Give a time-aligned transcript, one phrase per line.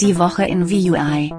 [0.00, 1.34] Die Woche in VUI.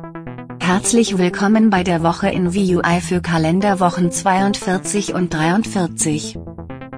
[0.59, 6.37] Herzlich willkommen bei der Woche in VUI für Kalenderwochen 42 und 43.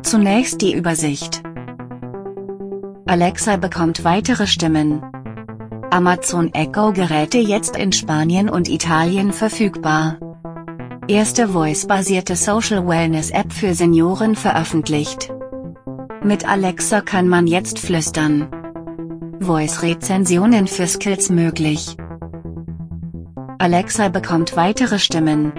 [0.01, 1.43] Zunächst die Übersicht.
[3.05, 5.03] Alexa bekommt weitere Stimmen.
[5.91, 10.17] Amazon Echo Geräte jetzt in Spanien und Italien verfügbar.
[11.07, 15.31] Erste Voice-basierte Social Wellness App für Senioren veröffentlicht.
[16.23, 18.49] Mit Alexa kann man jetzt flüstern.
[19.41, 21.95] Voice-Rezensionen für Skills möglich.
[23.57, 25.51] Alexa bekommt weitere Stimmen.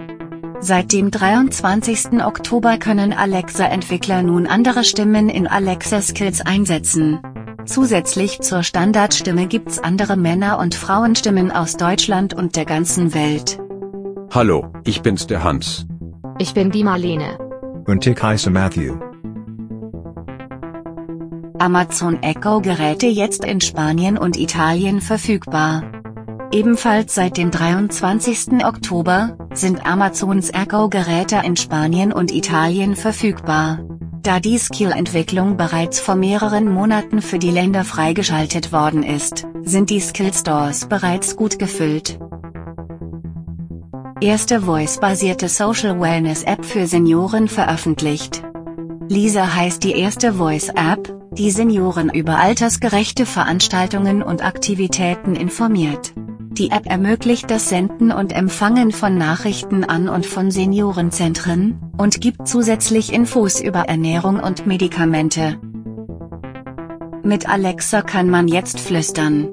[0.61, 2.25] Seit dem 23.
[2.25, 7.21] Oktober können Alexa-Entwickler nun andere Stimmen in Alexa Skills einsetzen.
[7.65, 13.59] Zusätzlich zur Standardstimme gibt's andere Männer- und Frauenstimmen aus Deutschland und der ganzen Welt.
[14.31, 15.87] Hallo, ich bin's der Hans.
[16.39, 17.37] Ich bin die Marlene.
[17.87, 19.12] Und ich heiße Matthew.
[21.63, 25.85] Amazon Echo Geräte jetzt in Spanien und Italien verfügbar.
[26.51, 28.65] Ebenfalls seit dem 23.
[28.65, 33.79] Oktober sind Amazons Echo Geräte in Spanien und Italien verfügbar.
[34.23, 40.01] Da die Skill-Entwicklung bereits vor mehreren Monaten für die Länder freigeschaltet worden ist, sind die
[40.01, 42.19] Skill Stores bereits gut gefüllt.
[44.21, 48.43] Erste Voice-basierte Social Wellness App für Senioren veröffentlicht.
[49.13, 56.15] Lisa heißt die erste Voice-App, die Senioren über altersgerechte Veranstaltungen und Aktivitäten informiert.
[56.17, 62.49] Die App ermöglicht das Senden und Empfangen von Nachrichten an und von Seniorenzentren, und gibt
[62.49, 65.61] zusätzlich Infos über Ernährung und Medikamente.
[67.23, 69.51] Mit Alexa kann man jetzt flüstern.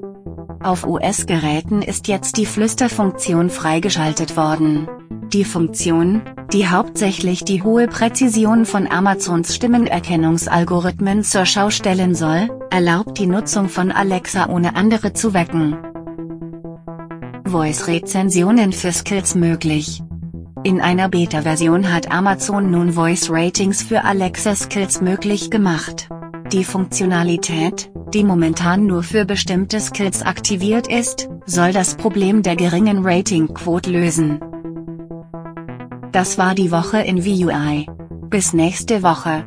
[0.62, 4.88] Auf US-Geräten ist jetzt die Flüsterfunktion freigeschaltet worden.
[5.32, 13.16] Die Funktion, die hauptsächlich die hohe Präzision von Amazons Stimmenerkennungsalgorithmen zur Schau stellen soll, erlaubt
[13.16, 15.76] die Nutzung von Alexa ohne andere zu wecken.
[17.44, 20.02] Voice-Rezensionen für Skills möglich.
[20.64, 26.08] In einer Beta-Version hat Amazon nun Voice-Ratings für Alexa Skills möglich gemacht.
[26.50, 33.06] Die Funktionalität, die momentan nur für bestimmte Skills aktiviert ist, soll das Problem der geringen
[33.06, 34.40] Ratingquote lösen.
[36.12, 37.86] Das war die Woche in VUI.
[38.28, 39.44] Bis nächste Woche.